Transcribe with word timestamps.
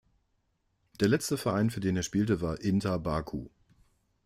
Der 0.99 1.07
letzte 1.07 1.37
Verein, 1.37 1.69
für 1.69 1.79
den 1.79 1.95
er 1.95 2.01
spielte, 2.01 2.41
war 2.41 2.59
Inter 2.61 2.97
Baku. 2.97 3.49